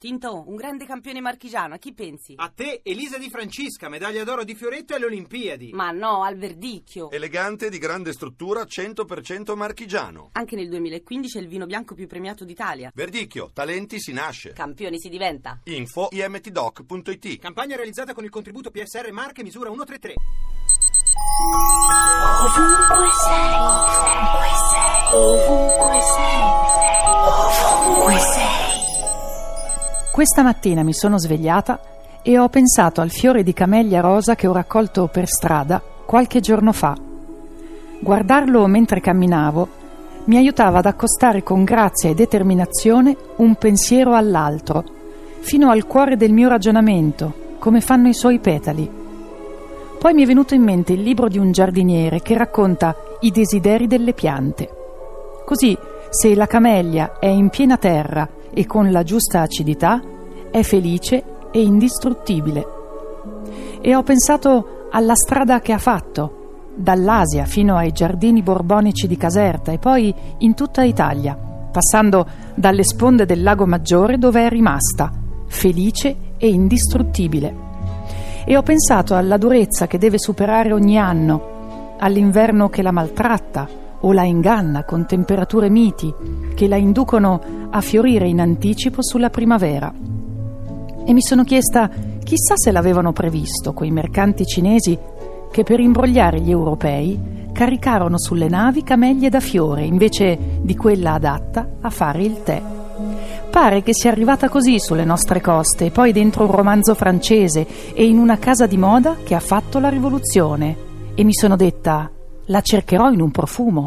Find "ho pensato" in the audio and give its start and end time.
32.40-33.00, 63.94-64.88, 78.56-79.14